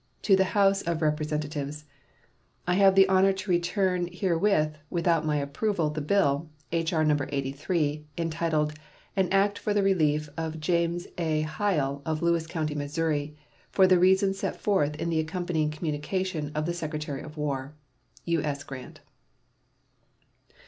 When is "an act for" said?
9.15-9.75